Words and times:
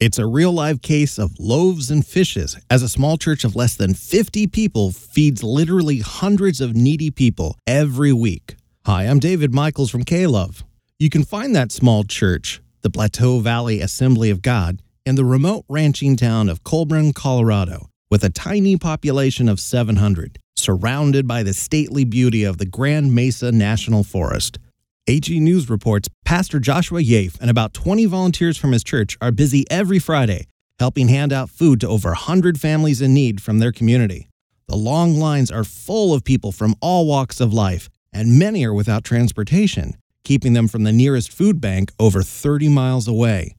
It's 0.00 0.16
a 0.20 0.26
real 0.26 0.52
live 0.52 0.80
case 0.80 1.18
of 1.18 1.40
loaves 1.40 1.90
and 1.90 2.06
fishes 2.06 2.56
as 2.70 2.84
a 2.84 2.88
small 2.88 3.18
church 3.18 3.42
of 3.42 3.56
less 3.56 3.74
than 3.74 3.94
50 3.94 4.46
people 4.46 4.92
feeds 4.92 5.42
literally 5.42 5.98
hundreds 5.98 6.60
of 6.60 6.76
needy 6.76 7.10
people 7.10 7.56
every 7.66 8.12
week. 8.12 8.54
Hi, 8.86 9.02
I'm 9.02 9.18
David 9.18 9.52
Michaels 9.52 9.90
from 9.90 10.04
K-Love. 10.04 10.62
You 11.00 11.10
can 11.10 11.24
find 11.24 11.52
that 11.56 11.72
small 11.72 12.04
church, 12.04 12.60
the 12.82 12.90
Plateau 12.90 13.40
Valley 13.40 13.80
Assembly 13.80 14.30
of 14.30 14.40
God, 14.40 14.82
in 15.04 15.16
the 15.16 15.24
remote 15.24 15.64
ranching 15.68 16.16
town 16.16 16.48
of 16.48 16.62
Collbran, 16.62 17.12
Colorado, 17.12 17.90
with 18.08 18.22
a 18.22 18.30
tiny 18.30 18.76
population 18.76 19.48
of 19.48 19.58
700, 19.58 20.38
surrounded 20.54 21.26
by 21.26 21.42
the 21.42 21.52
stately 21.52 22.04
beauty 22.04 22.44
of 22.44 22.58
the 22.58 22.66
Grand 22.66 23.12
Mesa 23.16 23.50
National 23.50 24.04
Forest. 24.04 24.60
AG 25.10 25.40
News 25.40 25.70
reports 25.70 26.10
Pastor 26.26 26.60
Joshua 26.60 27.00
Yafe 27.00 27.40
and 27.40 27.48
about 27.48 27.72
20 27.72 28.04
volunteers 28.04 28.58
from 28.58 28.72
his 28.72 28.84
church 28.84 29.16
are 29.22 29.32
busy 29.32 29.64
every 29.70 29.98
Friday 29.98 30.46
helping 30.78 31.08
hand 31.08 31.32
out 31.32 31.48
food 31.48 31.80
to 31.80 31.88
over 31.88 32.10
100 32.10 32.60
families 32.60 33.00
in 33.00 33.14
need 33.14 33.40
from 33.40 33.58
their 33.58 33.72
community. 33.72 34.28
The 34.66 34.76
long 34.76 35.14
lines 35.14 35.50
are 35.50 35.64
full 35.64 36.12
of 36.12 36.24
people 36.24 36.52
from 36.52 36.74
all 36.82 37.06
walks 37.06 37.40
of 37.40 37.54
life, 37.54 37.88
and 38.12 38.38
many 38.38 38.66
are 38.66 38.74
without 38.74 39.02
transportation, 39.02 39.96
keeping 40.24 40.52
them 40.52 40.68
from 40.68 40.84
the 40.84 40.92
nearest 40.92 41.32
food 41.32 41.58
bank 41.58 41.90
over 41.98 42.22
30 42.22 42.68
miles 42.68 43.08
away. 43.08 43.56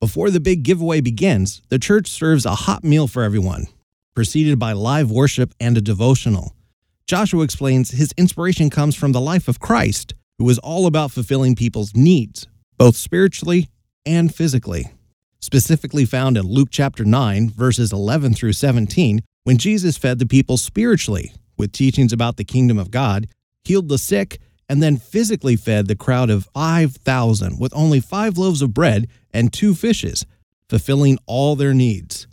Before 0.00 0.30
the 0.30 0.38
big 0.38 0.62
giveaway 0.64 1.00
begins, 1.00 1.62
the 1.70 1.78
church 1.78 2.08
serves 2.08 2.44
a 2.44 2.54
hot 2.54 2.84
meal 2.84 3.08
for 3.08 3.22
everyone, 3.22 3.66
preceded 4.14 4.58
by 4.58 4.74
live 4.74 5.10
worship 5.10 5.54
and 5.58 5.78
a 5.78 5.80
devotional. 5.80 6.54
Joshua 7.06 7.42
explains 7.42 7.90
his 7.90 8.12
inspiration 8.18 8.68
comes 8.68 8.94
from 8.94 9.12
the 9.12 9.20
life 9.20 9.48
of 9.48 9.58
Christ 9.58 10.14
who 10.40 10.46
was 10.46 10.58
all 10.60 10.86
about 10.86 11.10
fulfilling 11.10 11.54
people's 11.54 11.94
needs, 11.94 12.48
both 12.78 12.96
spiritually 12.96 13.68
and 14.06 14.34
physically. 14.34 14.86
Specifically 15.38 16.06
found 16.06 16.38
in 16.38 16.46
Luke 16.46 16.70
chapter 16.70 17.04
9, 17.04 17.50
verses 17.50 17.92
11 17.92 18.32
through 18.32 18.54
17, 18.54 19.20
when 19.44 19.58
Jesus 19.58 19.98
fed 19.98 20.18
the 20.18 20.24
people 20.24 20.56
spiritually 20.56 21.34
with 21.58 21.72
teachings 21.72 22.10
about 22.10 22.38
the 22.38 22.44
kingdom 22.44 22.78
of 22.78 22.90
God, 22.90 23.26
healed 23.64 23.90
the 23.90 23.98
sick, 23.98 24.40
and 24.66 24.82
then 24.82 24.96
physically 24.96 25.56
fed 25.56 25.88
the 25.88 25.94
crowd 25.94 26.30
of 26.30 26.48
5,000 26.54 27.60
with 27.60 27.76
only 27.76 28.00
five 28.00 28.38
loaves 28.38 28.62
of 28.62 28.72
bread 28.72 29.08
and 29.34 29.52
two 29.52 29.74
fishes, 29.74 30.24
fulfilling 30.70 31.18
all 31.26 31.54
their 31.54 31.74
needs. 31.74 32.26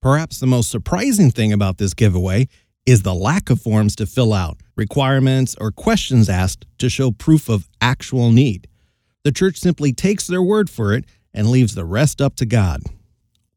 Perhaps 0.00 0.38
the 0.38 0.46
most 0.46 0.70
surprising 0.70 1.32
thing 1.32 1.52
about 1.52 1.78
this 1.78 1.92
giveaway 1.92 2.46
is 2.88 3.02
the 3.02 3.14
lack 3.14 3.50
of 3.50 3.60
forms 3.60 3.94
to 3.94 4.06
fill 4.06 4.32
out, 4.32 4.56
requirements, 4.74 5.54
or 5.60 5.70
questions 5.70 6.26
asked 6.26 6.64
to 6.78 6.88
show 6.88 7.10
proof 7.10 7.50
of 7.50 7.68
actual 7.82 8.30
need. 8.30 8.66
The 9.24 9.30
church 9.30 9.58
simply 9.58 9.92
takes 9.92 10.26
their 10.26 10.42
word 10.42 10.70
for 10.70 10.94
it 10.94 11.04
and 11.34 11.50
leaves 11.50 11.74
the 11.74 11.84
rest 11.84 12.22
up 12.22 12.34
to 12.36 12.46
God. 12.46 12.80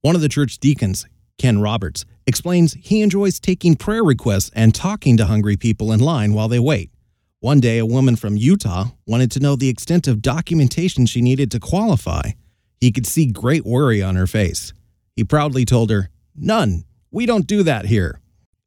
One 0.01 0.15
of 0.15 0.21
the 0.21 0.27
church 0.27 0.57
deacons, 0.57 1.05
Ken 1.37 1.61
Roberts, 1.61 2.03
explains 2.27 2.73
he 2.73 3.01
enjoys 3.01 3.39
taking 3.39 3.77
prayer 3.77 4.03
requests 4.03 4.51
and 4.53 4.75
talking 4.75 5.15
to 5.15 5.25
hungry 5.27 5.55
people 5.55 5.93
in 5.93 6.01
line 6.01 6.33
while 6.33 6.49
they 6.49 6.59
wait. 6.59 6.91
One 7.39 7.61
day, 7.61 7.77
a 7.77 7.85
woman 7.85 8.17
from 8.17 8.35
Utah 8.35 8.87
wanted 9.07 9.31
to 9.31 9.39
know 9.39 9.55
the 9.55 9.69
extent 9.69 10.09
of 10.09 10.21
documentation 10.21 11.05
she 11.05 11.21
needed 11.21 11.49
to 11.51 11.59
qualify. 11.61 12.31
He 12.81 12.91
could 12.91 13.07
see 13.07 13.27
great 13.27 13.65
worry 13.65 14.03
on 14.03 14.17
her 14.17 14.27
face. 14.27 14.73
He 15.15 15.23
proudly 15.23 15.63
told 15.63 15.89
her, 15.89 16.09
None. 16.35 16.83
We 17.11 17.25
don't 17.25 17.47
do 17.47 17.63
that 17.63 17.85
here. 17.85 18.20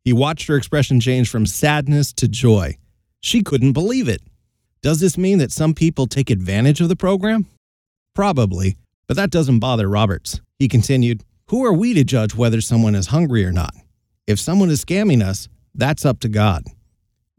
He 0.05 0.13
watched 0.13 0.49
her 0.49 0.57
expression 0.57 1.01
change 1.01 1.31
from 1.31 1.47
sadness 1.47 2.13
to 2.15 2.29
joy. 2.29 2.77
She 3.21 3.43
couldn't 3.43 3.73
believe 3.73 4.07
it. 4.07 4.21
Does 4.83 5.01
this 5.01 5.17
mean 5.17 5.39
that 5.39 5.51
some 5.51 5.73
people 5.73 6.07
take 6.07 6.29
advantage 6.29 6.83
of 6.83 6.91
the 6.91 6.97
program? 6.97 7.47
Probably, 8.15 8.77
but 9.07 9.17
that 9.17 9.31
doesn't 9.31 9.61
bother 9.61 9.89
Roberts. 9.89 10.43
He 10.59 10.69
continued, 10.69 11.25
Who 11.49 11.65
are 11.65 11.73
we 11.73 11.95
to 11.95 12.05
judge 12.05 12.35
whether 12.35 12.61
someone 12.61 12.95
is 12.95 13.07
hungry 13.07 13.47
or 13.47 13.53
not? 13.53 13.75
If 14.27 14.39
someone 14.39 14.69
is 14.69 14.85
scamming 14.85 15.23
us, 15.23 15.49
that's 15.75 16.05
up 16.05 16.21
to 16.21 16.29
God. 16.29 16.65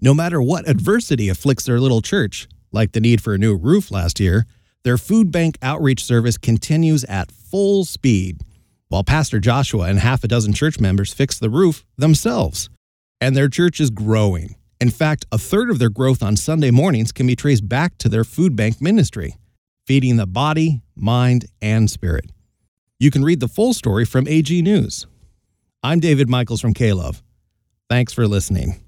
No 0.01 0.15
matter 0.15 0.41
what 0.41 0.67
adversity 0.67 1.29
afflicts 1.29 1.65
their 1.65 1.79
little 1.79 2.01
church, 2.01 2.47
like 2.71 2.93
the 2.93 2.99
need 2.99 3.21
for 3.21 3.35
a 3.35 3.37
new 3.37 3.55
roof 3.55 3.91
last 3.91 4.19
year, 4.19 4.47
their 4.83 4.97
food 4.97 5.31
bank 5.31 5.57
outreach 5.61 6.03
service 6.03 6.37
continues 6.37 7.03
at 7.05 7.31
full 7.31 7.85
speed 7.85 8.41
while 8.95 9.03
Pastor 9.03 9.41
Joshua 9.41 9.89
and 9.89 9.99
half 9.99 10.23
a 10.23 10.27
dozen 10.29 10.53
church 10.53 10.79
members 10.79 11.13
fix 11.13 11.37
the 11.37 11.49
roof 11.49 11.83
themselves. 11.97 12.69
And 13.19 13.35
their 13.35 13.49
church 13.49 13.81
is 13.81 13.89
growing. 13.89 14.55
In 14.79 14.89
fact, 14.89 15.25
a 15.33 15.37
third 15.37 15.69
of 15.69 15.79
their 15.79 15.89
growth 15.89 16.23
on 16.23 16.37
Sunday 16.37 16.71
mornings 16.71 17.11
can 17.11 17.27
be 17.27 17.35
traced 17.35 17.67
back 17.67 17.97
to 17.97 18.07
their 18.07 18.23
food 18.23 18.55
bank 18.55 18.81
ministry, 18.81 19.35
feeding 19.85 20.15
the 20.15 20.25
body, 20.25 20.81
mind, 20.95 21.43
and 21.61 21.91
spirit. 21.91 22.31
You 22.97 23.11
can 23.11 23.25
read 23.25 23.41
the 23.41 23.49
full 23.49 23.73
story 23.73 24.05
from 24.05 24.29
AG 24.29 24.61
News. 24.61 25.07
I'm 25.83 25.99
David 25.99 26.29
Michaels 26.29 26.61
from 26.61 26.73
K-Love. 26.73 27.21
Thanks 27.89 28.13
for 28.13 28.25
listening. 28.29 28.79